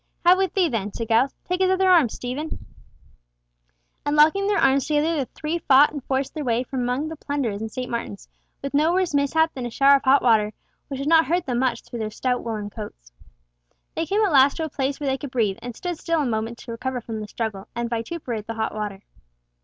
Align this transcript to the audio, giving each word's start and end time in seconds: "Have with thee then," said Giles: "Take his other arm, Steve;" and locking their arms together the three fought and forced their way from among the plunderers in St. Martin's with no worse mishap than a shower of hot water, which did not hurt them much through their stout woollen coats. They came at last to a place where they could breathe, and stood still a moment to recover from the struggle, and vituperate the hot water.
"Have 0.25 0.39
with 0.39 0.55
thee 0.55 0.67
then," 0.67 0.91
said 0.91 1.09
Giles: 1.09 1.35
"Take 1.47 1.61
his 1.61 1.69
other 1.69 1.87
arm, 1.87 2.09
Steve;" 2.09 2.39
and 2.39 2.59
locking 4.15 4.47
their 4.47 4.57
arms 4.57 4.87
together 4.87 5.15
the 5.15 5.25
three 5.27 5.59
fought 5.59 5.91
and 5.91 6.03
forced 6.05 6.33
their 6.33 6.43
way 6.43 6.63
from 6.63 6.79
among 6.81 7.07
the 7.07 7.15
plunderers 7.15 7.61
in 7.61 7.69
St. 7.69 7.87
Martin's 7.87 8.27
with 8.63 8.73
no 8.73 8.93
worse 8.93 9.13
mishap 9.13 9.53
than 9.53 9.67
a 9.67 9.69
shower 9.69 9.97
of 9.97 10.03
hot 10.03 10.23
water, 10.23 10.53
which 10.87 10.97
did 11.01 11.07
not 11.07 11.27
hurt 11.27 11.45
them 11.45 11.59
much 11.59 11.83
through 11.83 11.99
their 11.99 12.09
stout 12.09 12.43
woollen 12.43 12.71
coats. 12.71 13.11
They 13.93 14.07
came 14.07 14.25
at 14.25 14.31
last 14.31 14.57
to 14.57 14.63
a 14.65 14.69
place 14.69 14.99
where 14.99 15.07
they 15.07 15.19
could 15.19 15.29
breathe, 15.29 15.59
and 15.61 15.75
stood 15.75 15.99
still 15.99 16.23
a 16.23 16.25
moment 16.25 16.57
to 16.57 16.71
recover 16.71 16.99
from 16.99 17.19
the 17.19 17.27
struggle, 17.27 17.67
and 17.75 17.87
vituperate 17.87 18.47
the 18.47 18.55
hot 18.55 18.73
water. 18.73 19.03